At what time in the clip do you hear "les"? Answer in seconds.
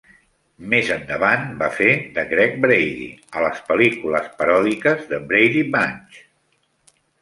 3.47-3.63